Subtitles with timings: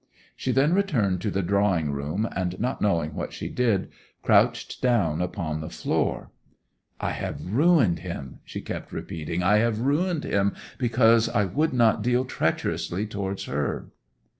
[0.35, 3.89] She then returned to the drawing room, and not knowing what she did,
[4.23, 6.31] crouched down upon the floor.
[6.99, 9.43] 'I have ruined him!' she kept repeating.
[9.43, 13.89] 'I have ruined him; because I would not deal treacherously towards her!